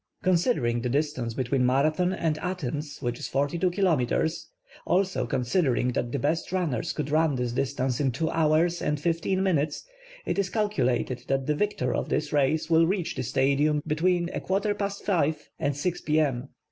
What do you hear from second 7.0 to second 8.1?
run this distance